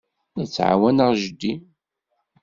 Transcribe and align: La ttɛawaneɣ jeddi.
La 0.37 0.43
ttɛawaneɣ 0.47 1.09
jeddi. 1.21 1.53